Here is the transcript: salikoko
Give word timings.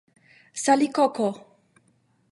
salikoko 0.63 1.29